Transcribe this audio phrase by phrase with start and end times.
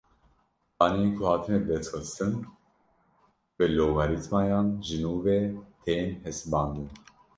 [0.77, 2.31] Daneyên ku hatine bidestxistin
[3.55, 5.37] bi logarîtmayan ji nû ve
[5.83, 6.89] tên hesibandin.